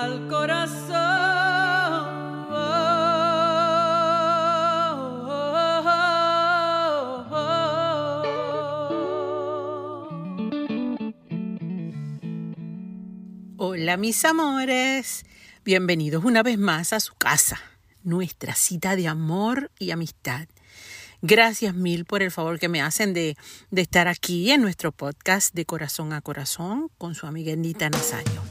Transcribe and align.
al 0.00 0.28
corazón. 0.28 0.80
Hola 13.58 13.96
mis 13.98 14.24
amores, 14.24 15.24
bienvenidos 15.64 16.24
una 16.24 16.42
vez 16.42 16.58
más 16.58 16.94
a 16.94 17.00
su 17.00 17.14
casa, 17.14 17.60
nuestra 18.02 18.54
cita 18.54 18.96
de 18.96 19.06
amor 19.06 19.70
y 19.78 19.90
amistad. 19.90 20.48
Gracias 21.20 21.74
mil 21.74 22.06
por 22.06 22.22
el 22.22 22.30
favor 22.30 22.58
que 22.58 22.70
me 22.70 22.80
hacen 22.80 23.12
de, 23.12 23.36
de 23.70 23.82
estar 23.82 24.08
aquí 24.08 24.50
en 24.50 24.62
nuestro 24.62 24.92
podcast 24.92 25.54
de 25.54 25.66
corazón 25.66 26.14
a 26.14 26.22
corazón 26.22 26.90
con 26.96 27.14
su 27.14 27.26
amiga 27.26 27.52
Anita 27.52 27.90
Nazario. 27.90 28.49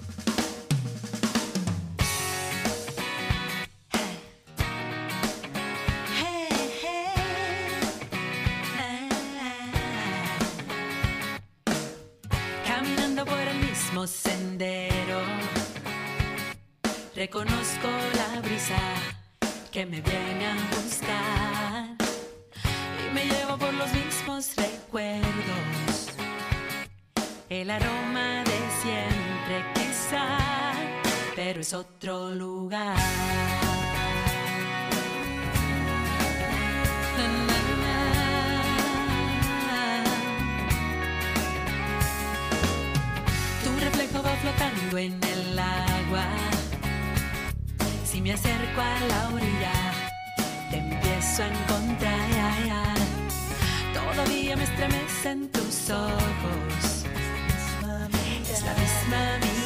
Reconozco 17.20 17.90
la 18.16 18.40
brisa 18.40 18.80
que 19.74 19.86
me 19.86 20.00
viene 20.00 20.48
a 20.48 20.56
buscar 20.74 21.98
y 22.98 23.14
me 23.14 23.26
llevo 23.26 23.58
por 23.58 23.74
los 23.74 23.92
mismos 23.92 24.56
recuerdos. 24.56 26.14
El 27.50 27.72
aroma 27.72 28.46
de 28.46 28.60
siempre 28.82 29.56
quizá, 29.74 30.28
pero 31.36 31.60
es 31.60 31.74
otro 31.74 32.34
lugar. 32.34 32.96
Tu 43.66 43.80
reflejo 43.86 44.24
va 44.24 44.32
flotando 44.38 44.98
en 44.98 45.20
el 45.22 45.60
agua. 45.60 46.49
Me 48.22 48.34
acerco 48.34 48.82
a 48.82 49.00
la 49.08 49.30
orilla, 49.34 49.72
te 50.70 50.78
empiezo 50.78 51.44
a 51.44 51.48
encontrar. 51.48 52.20
Todavía 53.94 54.58
me 54.58 54.64
estremecen 54.66 55.50
tus 55.52 55.90
ojos. 55.90 57.06
Es 58.52 58.62
la 58.64 58.74
misma 58.74 59.38
mirada, 59.38 59.59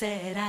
será. 0.00 0.39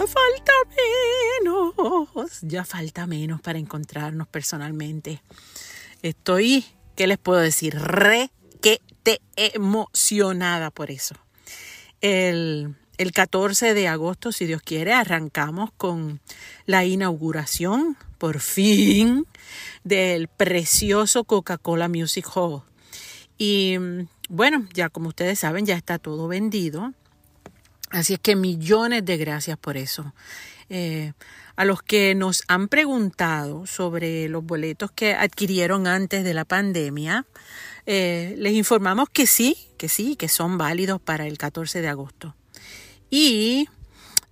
Ya 0.00 0.06
falta 0.06 0.52
menos, 1.42 2.40
ya 2.42 2.64
falta 2.64 3.06
menos 3.06 3.40
para 3.40 3.58
encontrarnos 3.58 4.28
personalmente. 4.28 5.22
Estoy, 6.02 6.64
¿qué 6.94 7.06
les 7.06 7.18
puedo 7.18 7.40
decir? 7.40 7.78
Re 7.78 8.30
que 8.60 8.80
te 9.02 9.20
emocionada 9.36 10.70
por 10.70 10.90
eso. 10.90 11.14
El, 12.00 12.74
el 12.98 13.12
14 13.12 13.74
de 13.74 13.88
agosto, 13.88 14.32
si 14.32 14.46
Dios 14.46 14.62
quiere, 14.62 14.92
arrancamos 14.92 15.70
con 15.76 16.20
la 16.66 16.84
inauguración, 16.84 17.96
por 18.18 18.40
fin, 18.40 19.26
del 19.84 20.28
precioso 20.28 21.24
Coca-Cola 21.24 21.88
Music 21.88 22.26
Hall. 22.34 22.62
Y 23.38 23.76
bueno, 24.28 24.66
ya 24.72 24.88
como 24.88 25.08
ustedes 25.08 25.38
saben, 25.38 25.66
ya 25.66 25.76
está 25.76 25.98
todo 25.98 26.28
vendido. 26.28 26.92
Así 27.90 28.14
es 28.14 28.20
que 28.20 28.36
millones 28.36 29.04
de 29.04 29.16
gracias 29.16 29.58
por 29.58 29.76
eso. 29.76 30.12
Eh, 30.68 31.12
a 31.54 31.64
los 31.64 31.82
que 31.82 32.14
nos 32.14 32.42
han 32.48 32.68
preguntado 32.68 33.66
sobre 33.66 34.28
los 34.28 34.44
boletos 34.44 34.90
que 34.90 35.14
adquirieron 35.14 35.86
antes 35.86 36.24
de 36.24 36.34
la 36.34 36.44
pandemia, 36.44 37.24
eh, 37.86 38.34
les 38.36 38.52
informamos 38.52 39.08
que 39.08 39.26
sí, 39.26 39.56
que 39.78 39.88
sí, 39.88 40.16
que 40.16 40.28
son 40.28 40.58
válidos 40.58 41.00
para 41.00 41.26
el 41.26 41.38
14 41.38 41.80
de 41.80 41.88
agosto. 41.88 42.34
Y 43.08 43.68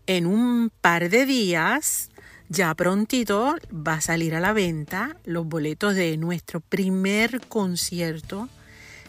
en 0.07 0.27
un 0.27 0.71
par 0.81 1.09
de 1.09 1.25
días, 1.25 2.11
ya 2.49 2.75
prontito, 2.75 3.57
va 3.73 3.95
a 3.95 4.01
salir 4.01 4.35
a 4.35 4.41
la 4.41 4.53
venta 4.53 5.17
los 5.25 5.47
boletos 5.47 5.95
de 5.95 6.17
nuestro 6.19 6.61
primer 6.61 7.41
concierto 7.47 8.49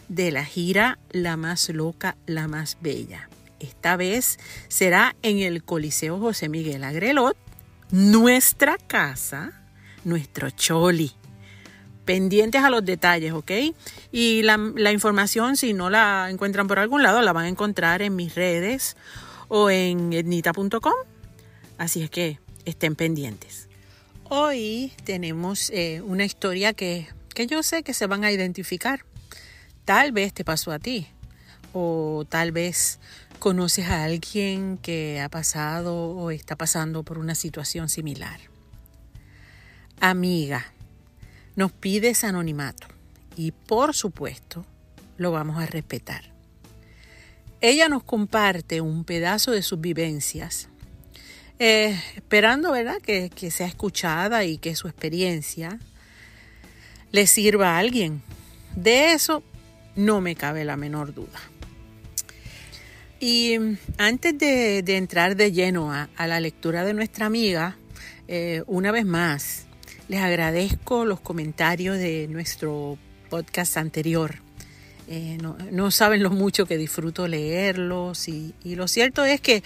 de 0.08 0.30
la 0.30 0.44
gira 0.44 0.98
La 1.10 1.36
más 1.36 1.68
loca, 1.68 2.16
la 2.26 2.48
más 2.48 2.78
bella. 2.80 3.28
Esta 3.60 3.96
vez 3.96 4.38
será 4.68 5.16
en 5.22 5.38
el 5.38 5.64
Coliseo 5.64 6.18
José 6.18 6.48
Miguel 6.48 6.84
Agrelot, 6.84 7.36
nuestra 7.90 8.76
casa, 8.76 9.52
nuestro 10.04 10.50
choli. 10.50 11.12
Pendientes 12.04 12.62
a 12.62 12.70
los 12.70 12.84
detalles, 12.84 13.32
¿ok? 13.32 13.50
Y 14.12 14.42
la, 14.42 14.92
información, 14.92 15.56
si 15.56 15.72
no 15.72 15.90
la 15.90 16.28
encuentran 16.30 16.68
por 16.68 16.78
algún 16.78 17.02
lado, 17.02 17.20
la 17.22 17.32
van 17.32 17.46
a 17.46 17.48
encontrar 17.48 18.02
en 18.02 18.14
mis 18.14 18.34
redes 18.34 18.96
o 19.48 19.70
en 19.70 20.12
etnita.com. 20.12 20.94
Así 21.78 22.02
es 22.02 22.10
que 22.10 22.38
estén 22.64 22.94
pendientes. 22.94 23.68
Hoy 24.24 24.92
tenemos 25.04 25.70
eh, 25.70 26.00
una 26.04 26.24
historia 26.24 26.74
que, 26.74 27.08
que 27.34 27.46
yo 27.46 27.62
sé 27.62 27.82
que 27.82 27.94
se 27.94 28.06
van 28.06 28.24
a 28.24 28.30
identificar. 28.30 29.04
Tal 29.84 30.12
vez 30.12 30.32
te 30.32 30.44
pasó 30.44 30.72
a 30.72 30.78
ti 30.78 31.08
o 31.72 32.24
tal 32.28 32.52
vez 32.52 32.98
conoces 33.38 33.86
a 33.86 34.04
alguien 34.04 34.78
que 34.78 35.20
ha 35.20 35.28
pasado 35.28 35.94
o 35.94 36.30
está 36.30 36.56
pasando 36.56 37.02
por 37.02 37.18
una 37.18 37.34
situación 37.34 37.88
similar. 37.88 38.40
Amiga, 40.00 40.72
nos 41.54 41.72
pides 41.72 42.24
anonimato 42.24 42.86
y 43.36 43.52
por 43.52 43.94
supuesto 43.94 44.64
lo 45.16 45.32
vamos 45.32 45.62
a 45.62 45.66
respetar. 45.66 46.24
Ella 47.60 47.88
nos 47.88 48.04
comparte 48.04 48.80
un 48.80 49.04
pedazo 49.04 49.50
de 49.52 49.62
sus 49.62 49.80
vivencias, 49.80 50.68
eh, 51.58 51.98
esperando 52.14 52.72
¿verdad? 52.72 52.98
Que, 53.00 53.30
que 53.30 53.50
sea 53.50 53.66
escuchada 53.66 54.44
y 54.44 54.58
que 54.58 54.76
su 54.76 54.88
experiencia 54.88 55.78
le 57.12 57.26
sirva 57.26 57.76
a 57.76 57.78
alguien. 57.78 58.22
De 58.74 59.12
eso 59.12 59.42
no 59.94 60.20
me 60.20 60.36
cabe 60.36 60.64
la 60.64 60.76
menor 60.76 61.14
duda. 61.14 61.40
Y 63.18 63.56
antes 63.98 64.38
de, 64.38 64.78
entrar 64.96 65.36
de 65.36 65.52
lleno 65.52 65.92
a, 65.92 66.08
la 66.26 66.40
lectura 66.40 66.84
de 66.84 66.92
nuestra 66.92 67.26
amiga, 67.26 67.76
eh, 68.28 68.62
una 68.66 68.92
vez 68.92 69.06
más, 69.06 69.66
les 70.08 70.20
agradezco 70.20 71.04
los 71.04 71.20
comentarios 71.20 71.96
de 71.98 72.28
nuestro 72.28 72.98
podcast 73.30 73.76
anterior. 73.76 74.36
Eh, 75.08 75.38
no, 75.70 75.90
saben 75.90 76.22
lo 76.22 76.30
mucho 76.30 76.66
que 76.66 76.76
disfruto 76.76 77.28
leerlos 77.28 78.28
y, 78.28 78.54
y, 78.64 78.74
lo 78.74 78.88
cierto 78.88 79.24
es 79.24 79.40
que 79.40 79.62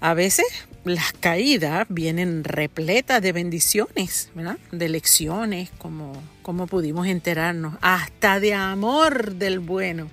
a 0.00 0.14
veces 0.14 0.46
las 0.84 1.12
caídas 1.12 1.86
vienen 1.88 2.44
repletas 2.44 3.20
de 3.20 3.32
bendiciones, 3.32 4.30
¿verdad? 4.34 4.58
de 4.72 4.88
lecciones, 4.88 5.70
como, 5.78 6.12
como 6.42 6.66
pudimos 6.66 7.06
enterarnos, 7.06 7.74
hasta 7.80 8.40
de 8.40 8.54
amor 8.54 9.34
del 9.34 9.58
bueno. 9.58 10.08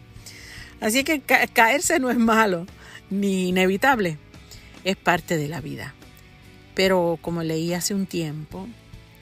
Así 0.83 1.06
que 1.06 1.21
ca 1.21 1.47
caerse 1.47 1.97
no 1.97 2.12
es 2.12 2.18
malo 2.18 2.68
ni 3.09 3.47
inevitable, 3.47 4.18
es 4.83 4.97
parte 4.97 5.38
de 5.38 5.47
la 5.47 5.62
vida. 5.62 5.95
Pero 6.75 7.18
como 7.21 7.41
leí 7.41 7.74
hace 7.74 7.94
un 7.94 8.06
tiempo, 8.06 8.68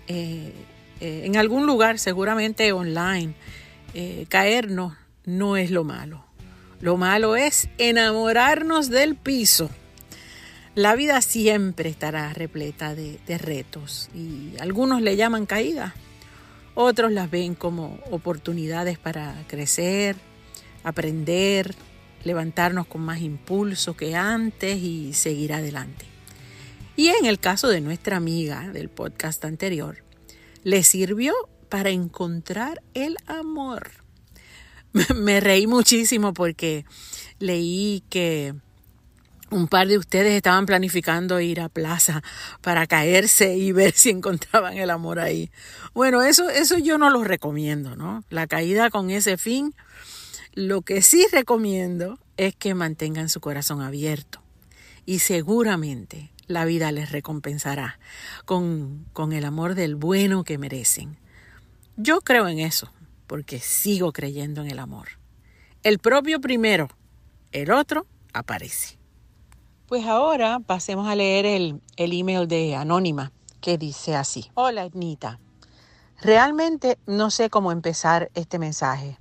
eh, 0.08 0.54
eh, 1.02 1.22
en 1.24 1.38
algún 1.38 1.68
lugar, 1.68 2.00
seguramente 2.00 2.72
online, 2.72 3.36
eh, 3.94 4.26
caernos 4.28 4.94
no 5.24 5.56
es 5.56 5.70
lo 5.70 5.84
malo. 5.84 6.26
Lo 6.80 6.98
malo 6.98 7.36
es 7.36 7.70
enamorarnos 7.78 8.90
del 8.90 9.16
piso. 9.16 9.70
La 10.74 10.96
vida 10.96 11.22
siempre 11.22 11.92
estará 11.92 12.34
repleta 12.34 12.96
de, 12.96 13.20
de 13.28 13.38
retos 13.38 14.10
y 14.16 14.54
algunos 14.60 15.04
le 15.04 15.16
llaman 15.16 15.46
caídas, 15.46 15.94
otros 16.74 17.12
las 17.12 17.30
ven 17.30 17.54
como 17.54 18.00
oportunidades 18.10 18.98
para 18.98 19.36
crecer, 19.48 20.16
aprender, 20.84 21.76
levantarnos 22.24 22.88
con 22.88 23.02
más 23.02 23.22
impulso 23.22 23.96
que 23.96 24.16
antes 24.16 24.78
y 24.78 25.14
seguir 25.14 25.54
adelante. 25.54 26.06
Y 26.96 27.08
en 27.08 27.26
el 27.26 27.40
caso 27.40 27.68
de 27.68 27.82
nuestra 27.82 28.18
amiga 28.18 28.70
del 28.70 28.90
podcast 28.90 29.44
anterior, 29.46 30.04
le 30.64 30.84
sirvió 30.84 31.34
para 31.70 31.90
encontrar 31.90 32.82
el 32.94 33.18
amor. 33.26 33.92
Me 35.16 35.40
reí 35.40 35.68
muchísimo 35.68 36.34
porque 36.34 36.86
leí 37.40 38.04
que 38.10 38.54
un 39.50 39.68
par 39.68 39.88
de 39.88 39.98
ustedes 39.98 40.34
estaban 40.34 40.66
planificando 40.66 41.40
ir 41.40 41.60
a 41.60 41.70
plaza 41.70 42.24
para 42.62 42.88
caerse 42.88 43.58
y 43.58 43.72
ver 43.72 43.94
si 43.94 44.10
encontraban 44.10 44.78
el 44.78 44.90
amor 44.90 45.20
ahí. 45.20 45.52
Bueno, 45.94 46.22
eso, 46.22 46.50
eso 46.50 46.78
yo 46.78 46.98
no 46.98 47.10
lo 47.10 47.24
recomiendo, 47.24 47.96
¿no? 47.96 48.24
La 48.30 48.48
caída 48.48 48.90
con 48.90 49.10
ese 49.10 49.38
fin 49.38 49.76
lo 50.54 50.82
que 50.82 51.02
sí 51.02 51.26
recomiendo 51.32 52.20
es 52.38 52.56
que 52.56 52.74
mantengan 52.74 53.30
su 53.30 53.40
corazón 53.40 53.82
abierto 53.82 54.42
y 55.06 55.20
seguramente 55.20 56.32
la 56.48 56.66
vida 56.66 56.92
les 56.92 57.12
recompensará 57.12 58.00
con, 58.46 59.06
con 59.14 59.32
el 59.32 59.46
amor 59.46 59.76
del 59.76 59.96
bueno 59.96 60.44
que 60.44 60.58
merecen. 60.58 61.18
Yo 61.96 62.22
creo 62.22 62.48
en 62.48 62.60
eso 62.60 62.92
porque 63.28 63.60
sigo 63.60 64.12
creyendo 64.12 64.62
en 64.62 64.70
el 64.70 64.80
amor. 64.80 65.08
El 65.84 66.00
propio 66.00 66.42
primero, 66.42 66.90
el 67.54 67.72
otro 67.72 68.06
aparece. 68.34 68.98
Pues 69.88 70.06
ahora 70.06 70.60
pasemos 70.60 71.08
a 71.08 71.16
leer 71.16 71.46
el, 71.46 71.82
el 71.96 72.12
email 72.12 72.48
de 72.48 72.76
Anónima 72.76 73.32
que 73.62 73.78
dice 73.78 74.16
así. 74.16 74.52
Hola, 74.54 74.86
Etnita. 74.86 75.40
Realmente 76.22 77.00
no 77.08 77.32
sé 77.32 77.50
cómo 77.50 77.72
empezar 77.72 78.30
este 78.36 78.60
mensaje 78.60 79.18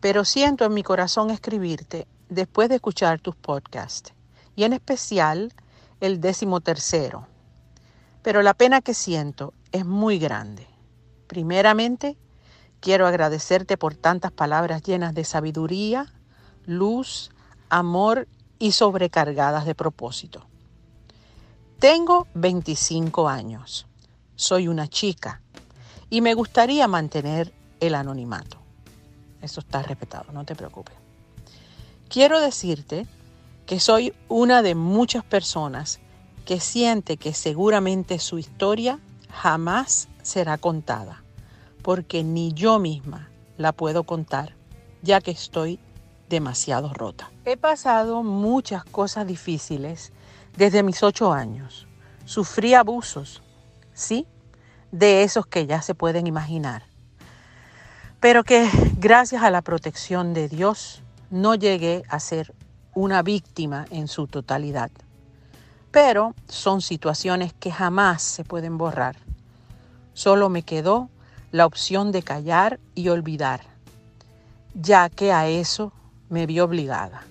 pero 0.00 0.24
siento 0.24 0.64
en 0.64 0.74
mi 0.74 0.82
corazón 0.82 1.30
escribirte 1.30 2.06
después 2.28 2.68
de 2.68 2.76
escuchar 2.76 3.20
tus 3.20 3.36
podcasts, 3.36 4.12
y 4.54 4.64
en 4.64 4.72
especial 4.72 5.52
el 6.00 6.20
décimo 6.20 6.60
tercero. 6.60 7.26
Pero 8.22 8.42
la 8.42 8.54
pena 8.54 8.80
que 8.80 8.94
siento 8.94 9.52
es 9.72 9.84
muy 9.84 10.18
grande. 10.18 10.66
Primeramente, 11.26 12.16
quiero 12.80 13.06
agradecerte 13.06 13.76
por 13.76 13.94
tantas 13.94 14.32
palabras 14.32 14.82
llenas 14.82 15.14
de 15.14 15.24
sabiduría, 15.24 16.12
luz, 16.64 17.30
amor 17.68 18.26
y 18.58 18.72
sobrecargadas 18.72 19.66
de 19.66 19.74
propósito. 19.74 20.46
Tengo 21.78 22.26
25 22.34 23.28
años, 23.28 23.86
soy 24.34 24.68
una 24.68 24.88
chica 24.88 25.42
y 26.08 26.20
me 26.20 26.34
gustaría 26.34 26.88
mantener 26.88 27.52
el 27.80 27.94
anonimato. 27.94 28.65
Eso 29.42 29.60
está 29.60 29.82
respetado, 29.82 30.32
no 30.32 30.44
te 30.44 30.54
preocupes. 30.54 30.94
Quiero 32.08 32.40
decirte 32.40 33.06
que 33.66 33.80
soy 33.80 34.14
una 34.28 34.62
de 34.62 34.74
muchas 34.74 35.24
personas 35.24 36.00
que 36.44 36.60
siente 36.60 37.16
que 37.16 37.34
seguramente 37.34 38.18
su 38.18 38.38
historia 38.38 39.00
jamás 39.28 40.08
será 40.22 40.56
contada, 40.56 41.22
porque 41.82 42.22
ni 42.22 42.52
yo 42.52 42.78
misma 42.78 43.28
la 43.58 43.72
puedo 43.72 44.04
contar, 44.04 44.54
ya 45.02 45.20
que 45.20 45.32
estoy 45.32 45.80
demasiado 46.28 46.92
rota. 46.92 47.30
He 47.44 47.56
pasado 47.56 48.22
muchas 48.22 48.84
cosas 48.84 49.26
difíciles 49.26 50.12
desde 50.56 50.82
mis 50.82 51.02
ocho 51.02 51.32
años. 51.32 51.86
Sufrí 52.24 52.74
abusos, 52.74 53.42
sí, 53.92 54.26
de 54.92 55.24
esos 55.24 55.46
que 55.46 55.66
ya 55.66 55.82
se 55.82 55.94
pueden 55.94 56.26
imaginar 56.26 56.84
pero 58.26 58.42
que 58.42 58.68
gracias 58.98 59.44
a 59.44 59.52
la 59.52 59.62
protección 59.62 60.34
de 60.34 60.48
Dios 60.48 61.00
no 61.30 61.54
llegué 61.54 62.02
a 62.08 62.18
ser 62.18 62.52
una 62.92 63.22
víctima 63.22 63.86
en 63.92 64.08
su 64.08 64.26
totalidad. 64.26 64.90
Pero 65.92 66.34
son 66.48 66.82
situaciones 66.82 67.52
que 67.52 67.70
jamás 67.70 68.22
se 68.22 68.42
pueden 68.42 68.78
borrar. 68.78 69.14
Solo 70.12 70.48
me 70.48 70.64
quedó 70.64 71.08
la 71.52 71.66
opción 71.66 72.10
de 72.10 72.24
callar 72.24 72.80
y 72.96 73.10
olvidar, 73.10 73.60
ya 74.74 75.08
que 75.08 75.32
a 75.32 75.46
eso 75.46 75.92
me 76.28 76.46
vi 76.46 76.58
obligada. 76.58 77.22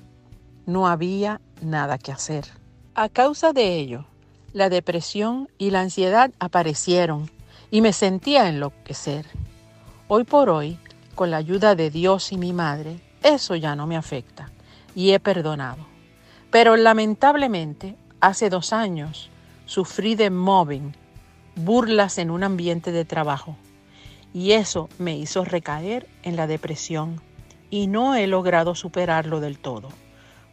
No 0.65 0.87
había 0.87 1.41
nada 1.61 1.97
que 1.97 2.13
hacer. 2.13 2.45
A 2.93 3.09
causa 3.09 3.51
de 3.51 3.75
ello, 3.75 4.05
la 4.53 4.69
depresión 4.69 5.49
y 5.57 5.71
la 5.71 5.81
ansiedad 5.81 6.31
aparecieron 6.39 7.29
y 7.69 7.81
me 7.81 7.91
sentía 7.91 8.47
enloquecer. 8.47 9.25
Hoy 10.07 10.23
por 10.23 10.49
hoy 10.51 10.77
con 11.15 11.31
la 11.31 11.37
ayuda 11.37 11.75
de 11.75 11.89
Dios 11.89 12.31
y 12.31 12.37
mi 12.37 12.53
madre, 12.53 12.99
eso 13.23 13.55
ya 13.55 13.75
no 13.75 13.87
me 13.87 13.97
afecta 13.97 14.51
y 14.93 15.11
he 15.11 15.19
perdonado. 15.19 15.85
Pero 16.51 16.77
lamentablemente, 16.77 17.95
hace 18.21 18.49
dos 18.49 18.73
años 18.73 19.29
sufrí 19.65 20.15
de 20.15 20.29
mobbing, 20.29 20.93
burlas 21.55 22.17
en 22.17 22.29
un 22.29 22.43
ambiente 22.43 22.91
de 22.91 23.05
trabajo, 23.05 23.57
y 24.33 24.51
eso 24.51 24.89
me 24.97 25.17
hizo 25.17 25.45
recaer 25.45 26.07
en 26.23 26.35
la 26.35 26.47
depresión 26.47 27.21
y 27.69 27.87
no 27.87 28.15
he 28.15 28.27
logrado 28.27 28.75
superarlo 28.75 29.39
del 29.39 29.57
todo. 29.57 29.89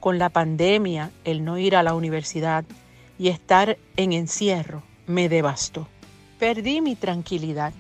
Con 0.00 0.19
la 0.19 0.31
pandemia, 0.31 1.11
el 1.25 1.45
no 1.45 1.59
ir 1.59 1.76
a 1.76 1.83
la 1.83 1.95
universidad 1.95 2.64
y 3.19 3.28
estar 3.28 3.76
en 3.97 4.12
encierro 4.12 4.83
me 5.07 5.28
devastó. 5.28 5.87
Perdí 6.38 6.81
mi 6.81 6.97
tranquilidad 6.97 7.73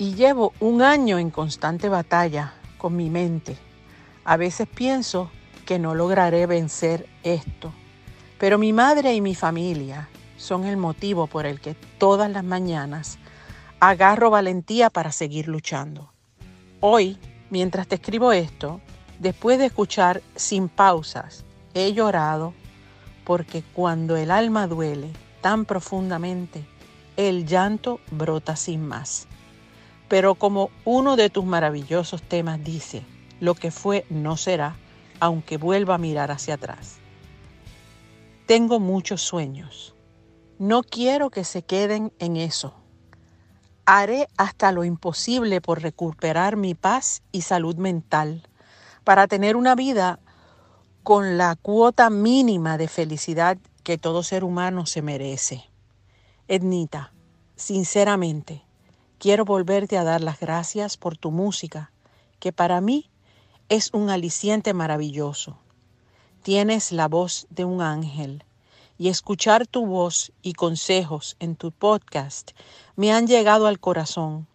y 0.00 0.14
llevo 0.14 0.54
un 0.60 0.80
año 0.80 1.18
en 1.18 1.28
constante 1.28 1.90
batalla 1.90 2.54
con 2.78 2.96
mi 2.96 3.10
mente. 3.10 3.58
A 4.24 4.38
veces 4.38 4.66
pienso 4.66 5.30
que 5.66 5.78
no 5.78 5.94
lograré 5.94 6.46
vencer 6.46 7.06
esto, 7.22 7.70
pero 8.38 8.56
mi 8.56 8.72
madre 8.72 9.12
y 9.12 9.20
mi 9.20 9.34
familia 9.34 10.08
son 10.38 10.64
el 10.64 10.78
motivo 10.78 11.26
por 11.26 11.44
el 11.44 11.60
que 11.60 11.74
todas 11.98 12.30
las 12.30 12.44
mañanas 12.44 13.18
agarro 13.78 14.30
valentía 14.30 14.88
para 14.88 15.12
seguir 15.12 15.48
luchando. 15.48 16.10
Hoy, 16.80 17.18
mientras 17.50 17.86
te 17.86 17.96
escribo 17.96 18.32
esto, 18.32 18.80
después 19.18 19.58
de 19.58 19.66
escuchar 19.66 20.22
sin 20.34 20.70
pausas, 20.70 21.44
he 21.74 21.92
llorado 21.92 22.54
porque 23.26 23.62
cuando 23.74 24.16
el 24.16 24.30
alma 24.30 24.66
duele 24.66 25.10
tan 25.42 25.66
profundamente, 25.66 26.64
el 27.18 27.44
llanto 27.44 28.00
brota 28.10 28.56
sin 28.56 28.88
más. 28.88 29.28
Pero 30.10 30.34
como 30.34 30.70
uno 30.84 31.14
de 31.14 31.30
tus 31.30 31.44
maravillosos 31.44 32.20
temas 32.20 32.62
dice, 32.64 33.04
lo 33.38 33.54
que 33.54 33.70
fue 33.70 34.04
no 34.10 34.36
será, 34.36 34.74
aunque 35.20 35.56
vuelva 35.56 35.94
a 35.94 35.98
mirar 35.98 36.32
hacia 36.32 36.54
atrás. 36.54 36.96
Tengo 38.46 38.80
muchos 38.80 39.22
sueños. 39.22 39.94
No 40.58 40.82
quiero 40.82 41.30
que 41.30 41.44
se 41.44 41.62
queden 41.62 42.12
en 42.18 42.36
eso. 42.36 42.74
Haré 43.86 44.26
hasta 44.36 44.72
lo 44.72 44.82
imposible 44.82 45.60
por 45.60 45.80
recuperar 45.80 46.56
mi 46.56 46.74
paz 46.74 47.22
y 47.30 47.42
salud 47.42 47.76
mental, 47.76 48.42
para 49.04 49.28
tener 49.28 49.54
una 49.54 49.76
vida 49.76 50.18
con 51.04 51.38
la 51.38 51.54
cuota 51.54 52.10
mínima 52.10 52.78
de 52.78 52.88
felicidad 52.88 53.58
que 53.84 53.96
todo 53.96 54.24
ser 54.24 54.42
humano 54.42 54.86
se 54.86 55.02
merece. 55.02 55.70
Ednita, 56.48 57.12
sinceramente, 57.54 58.64
quiero 59.20 59.44
volverte 59.44 59.98
a 59.98 60.02
dar 60.02 60.22
las 60.22 60.40
gracias 60.40 60.96
por 60.96 61.18
tu 61.18 61.30
música, 61.30 61.92
que 62.38 62.52
para 62.52 62.80
mí 62.80 63.10
es 63.68 63.90
un 63.92 64.08
aliciente 64.08 64.72
maravilloso. 64.72 65.58
Tienes 66.42 66.90
la 66.90 67.06
voz 67.06 67.46
de 67.50 67.66
un 67.66 67.82
ángel 67.82 68.44
y 68.96 69.08
escuchar 69.08 69.66
tu 69.66 69.84
voz 69.84 70.32
y 70.40 70.54
consejos 70.54 71.36
en 71.38 71.54
tu 71.54 71.70
podcast 71.70 72.52
me 72.96 73.12
han 73.12 73.26
llegado 73.26 73.66
al 73.66 73.78
corazón. 73.78 74.46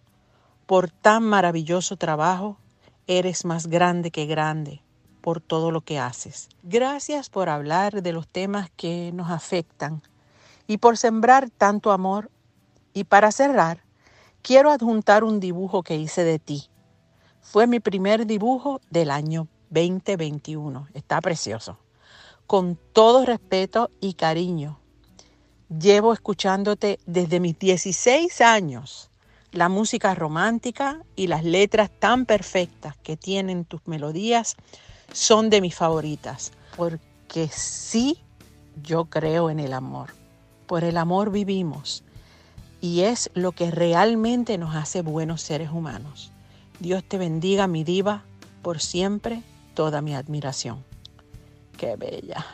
Por 0.65 0.89
tan 0.89 1.21
maravilloso 1.21 1.95
trabajo, 1.95 2.57
eres 3.05 3.45
más 3.45 3.67
grande 3.67 4.09
que 4.09 4.25
grande 4.25 4.81
por 5.21 5.41
todo 5.41 5.69
lo 5.69 5.81
que 5.81 5.99
haces. 5.99 6.49
Gracias 6.63 7.29
por 7.29 7.49
hablar 7.49 8.01
de 8.01 8.13
los 8.13 8.27
temas 8.27 8.71
que 8.75 9.11
nos 9.13 9.29
afectan 9.29 10.01
y 10.65 10.77
por 10.79 10.97
sembrar 10.97 11.51
tanto 11.51 11.91
amor. 11.91 12.31
Y 12.93 13.03
para 13.03 13.33
cerrar, 13.33 13.84
quiero 14.45 14.69
adjuntar 14.69 15.23
un 15.23 15.39
dibujo 15.39 15.81
que 15.81 15.95
hice 15.95 16.23
de 16.23 16.37
ti. 16.37 16.69
Fue 17.41 17.65
mi 17.65 17.79
primer 17.79 18.27
dibujo 18.27 18.79
del 18.91 19.09
año 19.09 19.47
2021. 19.71 20.87
Está 20.93 21.19
precioso. 21.19 21.79
Con 22.45 22.77
todo 22.93 23.25
respeto 23.25 23.89
y 24.01 24.13
cariño, 24.13 24.79
llevo 25.67 26.13
escuchándote 26.13 26.99
desde 27.07 27.39
mis 27.39 27.57
16 27.57 28.39
años 28.41 29.09
la 29.51 29.67
música 29.67 30.13
romántica 30.13 31.01
y 31.15 31.25
las 31.25 31.43
letras 31.43 31.89
tan 31.97 32.27
perfectas 32.27 32.95
que 32.97 33.17
tienen 33.17 33.65
tus 33.65 33.87
melodías 33.87 34.57
son 35.11 35.49
de 35.49 35.59
mis 35.59 35.73
favoritas, 35.73 36.51
porque 36.77 37.47
sí, 37.47 38.21
yo 38.83 39.05
creo 39.05 39.49
en 39.49 39.59
el 39.59 39.73
amor. 39.73 40.13
Por 40.67 40.83
el 40.83 40.97
amor 40.97 41.31
vivimos 41.31 42.03
y 42.85 43.01
es 43.01 43.31
lo 43.33 43.51
que 43.51 43.71
realmente 43.71 44.59
nos 44.59 44.75
hace 44.75 45.01
buenos 45.01 45.41
seres 45.41 45.71
humanos. 45.71 46.31
Dios 46.79 47.03
te 47.03 47.17
bendiga, 47.17 47.65
mi 47.65 47.83
diva, 47.83 48.23
por 48.61 48.79
siempre, 48.79 49.41
toda 49.73 50.03
mi 50.03 50.13
admiración. 50.13 50.83
Qué 51.79 51.95
bella. 51.95 52.45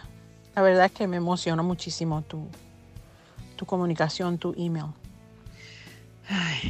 La 0.55 0.61
verdad 0.61 0.85
es 0.85 0.93
que 0.93 1.05
me 1.05 1.17
emociona 1.17 1.63
muchísimo 1.63 2.21
tu, 2.21 2.47
tu 3.57 3.65
comunicación, 3.65 4.37
tu 4.37 4.53
email. 4.57 4.93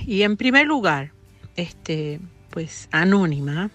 y 0.08 0.24
en 0.24 0.38
primer 0.38 0.66
lugar, 0.66 1.12
este, 1.56 2.20
pues 2.50 2.90
anónima, 2.92 3.70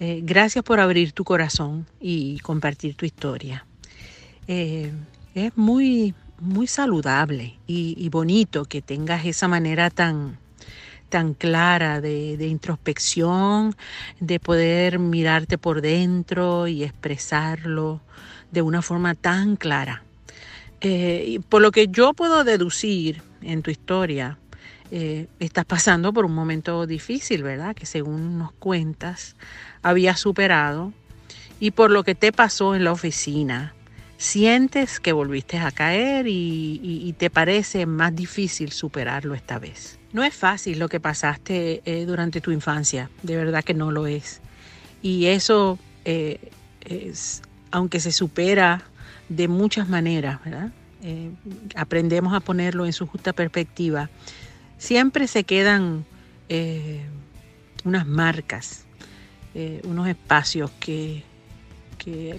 eh, 0.00 0.20
gracias 0.22 0.64
por 0.64 0.80
abrir 0.80 1.12
tu 1.12 1.24
corazón 1.24 1.86
y 2.00 2.38
compartir 2.38 2.94
tu 2.94 3.04
historia. 3.04 3.66
Eh, 4.46 4.90
es 5.34 5.54
muy, 5.54 6.14
muy 6.40 6.66
saludable 6.66 7.58
y, 7.66 8.08
bonito 8.10 8.64
que 8.64 8.82
tengas 8.82 9.26
esa 9.26 9.48
manera 9.48 9.90
tan, 9.90 10.38
tan 11.08 11.34
clara 11.34 12.00
de, 12.00 12.46
introspección, 12.46 13.76
de 14.20 14.40
poder 14.40 14.98
mirarte 14.98 15.58
por 15.58 15.80
dentro 15.80 16.68
y 16.68 16.84
expresarlo 16.84 18.00
de 18.50 18.62
una 18.62 18.82
forma 18.82 19.14
tan 19.14 19.56
clara. 19.56 20.02
Eh, 20.80 21.40
por 21.48 21.60
lo 21.60 21.72
que 21.72 21.88
yo 21.88 22.14
puedo 22.14 22.44
deducir 22.44 23.22
en 23.42 23.62
tu 23.62 23.70
historia, 23.70 24.38
estás 24.90 25.66
pasando 25.66 26.14
por 26.14 26.24
un 26.24 26.34
momento 26.34 26.86
difícil, 26.86 27.42
¿verdad? 27.42 27.74
Que 27.74 27.84
según 27.84 28.38
nos 28.38 28.52
cuentas, 28.52 29.36
habías 29.82 30.18
superado 30.18 30.94
y 31.60 31.72
por 31.72 31.90
lo 31.90 32.04
que 32.04 32.14
te 32.14 32.32
pasó 32.32 32.74
en 32.74 32.84
la 32.84 32.92
oficina, 32.92 33.74
sientes 34.18 34.98
que 34.98 35.12
volviste 35.12 35.58
a 35.58 35.70
caer 35.70 36.26
y, 36.28 37.14
te 37.16 37.30
parece 37.30 37.86
más 37.86 38.14
difícil 38.14 38.72
superarlo 38.72 39.34
esta 39.34 39.58
vez. 39.58 39.98
No 40.12 40.24
es 40.24 40.34
fácil 40.34 40.78
lo 40.78 40.88
que 40.88 41.00
pasaste 41.00 41.82
eh, 41.84 42.04
durante 42.04 42.40
tu 42.40 42.50
infancia, 42.50 43.10
de 43.22 43.36
verdad 43.36 43.64
que 43.64 43.74
no 43.74 43.90
lo 43.90 44.06
es. 44.06 44.40
Y 45.02 45.26
eso, 45.26 45.78
eh, 46.04 46.50
es, 46.84 47.42
aunque 47.70 48.00
se 48.00 48.12
supera 48.12 48.82
de 49.28 49.48
muchas 49.48 49.88
maneras, 49.88 50.40
eh, 51.02 51.30
aprendemos 51.76 52.34
a 52.34 52.40
ponerlo 52.40 52.86
en 52.86 52.92
su 52.92 53.06
justa 53.06 53.32
perspectiva, 53.32 54.10
siempre 54.78 55.28
se 55.28 55.44
quedan 55.44 56.04
unas 57.84 58.06
marcas 58.06 58.84
unos 59.84 60.08
espacios 60.08 60.70
que, 60.78 61.24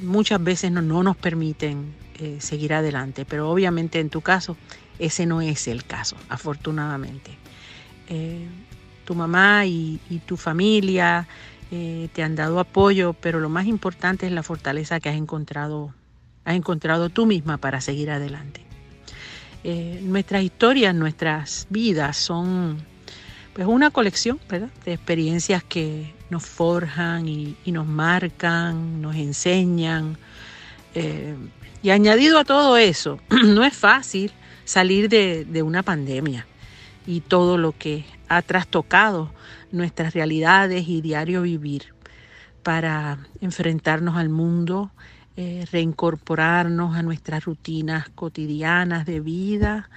muchas 0.02 0.44
veces 0.44 0.72
no, 0.72 0.82
nos 0.82 1.18
permiten 1.18 1.94
eh, 2.20 2.38
seguir 2.40 2.74
adelante, 2.74 3.26
pero 3.26 3.50
obviamente 3.50 4.00
en 4.00 4.10
tu 4.10 4.22
caso 4.22 4.58
ese 5.00 5.26
no 5.26 5.42
es 5.42 5.68
el 5.68 5.86
caso, 5.86 6.16
afortunadamente. 6.30 7.32
Eh, 8.10 8.48
tu 9.06 9.16
mamá 9.16 9.66
y, 9.66 10.00
tu 10.26 10.38
familia 10.38 11.28
te 11.70 12.24
han 12.24 12.36
dado 12.36 12.60
apoyo, 12.60 13.14
pero 13.14 13.40
lo 13.40 13.48
más 13.48 13.68
importante 13.68 14.26
es 14.26 14.32
la 14.32 14.42
fortaleza 14.42 15.00
que 15.00 15.10
has 15.10 15.16
encontrado, 15.16 15.94
has 16.44 16.56
encontrado 16.56 17.10
tú 17.10 17.28
misma 17.28 17.58
para 17.58 17.80
seguir 17.80 18.10
adelante. 18.10 18.62
nuestras 20.02 20.44
historias, 20.44 20.96
nuestras 20.96 21.68
vidas 21.70 22.18
son 22.18 22.78
pues 23.60 23.68
una 23.68 23.92
colección 23.92 24.40
de 24.48 24.94
experiencias 24.94 25.66
que 25.66 26.14
nos 26.30 26.46
forjan 26.46 27.28
y, 27.28 27.58
nos 27.66 27.86
marcan, 27.86 29.02
nos 29.02 29.18
enseñan. 29.18 30.18
Eh, 30.96 31.36
y 31.84 31.90
añadido 31.90 32.40
a 32.40 32.46
todo 32.46 32.78
eso, 32.78 33.20
no 33.46 33.66
es 33.66 33.76
fácil 33.76 34.32
salir 34.64 35.10
de, 35.10 35.62
una 35.62 35.84
pandemia 35.84 36.48
y 37.06 37.20
todo 37.20 37.58
lo 37.58 37.74
que 37.74 38.06
ha 38.30 38.42
trastocado 38.44 39.34
nuestras 39.74 40.14
realidades 40.14 40.88
y 40.88 41.02
diario 41.02 41.42
vivir 41.42 41.94
para 42.64 43.28
enfrentarnos 43.42 44.16
al 44.16 44.30
mundo, 44.30 44.90
eh, 45.36 45.66
reincorporarnos 45.70 46.96
a 46.96 47.02
nuestras 47.02 47.44
rutinas 47.44 48.08
cotidianas 48.08 49.06
de 49.06 49.20
vida, 49.20 49.90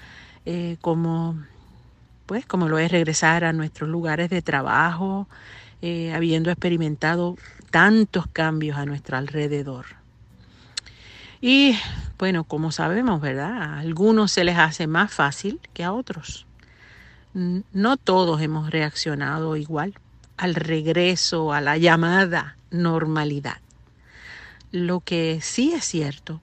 eh, 0.46 0.78
como 0.80 1.36
pues 2.32 2.46
como 2.46 2.66
lo 2.66 2.78
es 2.78 2.90
regresar 2.90 3.44
a 3.44 3.52
nuestros 3.52 3.90
lugares 3.90 4.30
de 4.30 4.40
trabajo, 4.40 5.28
eh, 5.82 6.14
habiendo 6.14 6.50
experimentado 6.50 7.36
tantos 7.70 8.26
cambios 8.26 8.78
a 8.78 8.86
nuestro 8.86 9.18
alrededor. 9.18 9.84
Y 11.42 11.76
bueno, 12.16 12.44
como 12.44 12.72
sabemos, 12.72 13.20
¿verdad? 13.20 13.52
A 13.62 13.80
algunos 13.80 14.32
se 14.32 14.44
les 14.44 14.56
hace 14.56 14.86
más 14.86 15.12
fácil 15.12 15.60
que 15.74 15.84
a 15.84 15.92
otros. 15.92 16.46
No 17.34 17.98
todos 17.98 18.40
hemos 18.40 18.70
reaccionado 18.70 19.58
igual 19.58 19.92
al 20.38 20.54
regreso 20.54 21.52
a 21.52 21.60
la 21.60 21.76
llamada 21.76 22.56
normalidad. 22.70 23.58
Lo 24.70 25.00
que 25.00 25.40
sí 25.42 25.74
es 25.74 25.84
cierto 25.84 26.40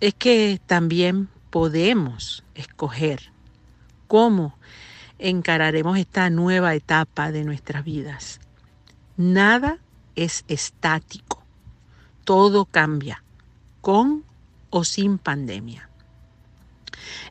es 0.00 0.14
que 0.14 0.58
también 0.64 1.28
podemos 1.50 2.44
escoger 2.54 3.30
cómo 4.06 4.54
encararemos 5.18 5.98
esta 5.98 6.30
nueva 6.30 6.74
etapa 6.74 7.32
de 7.32 7.44
nuestras 7.44 7.84
vidas. 7.84 8.40
Nada 9.16 9.78
es 10.16 10.44
estático, 10.48 11.42
todo 12.24 12.64
cambia, 12.64 13.22
con 13.80 14.24
o 14.70 14.84
sin 14.84 15.18
pandemia. 15.18 15.88